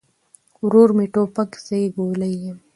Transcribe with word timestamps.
ورور 0.65 0.89
مې 0.97 1.05
توپک، 1.13 1.49
زه 1.65 1.75
يې 1.81 1.87
ګولۍ 1.95 2.33
يم 2.43 2.57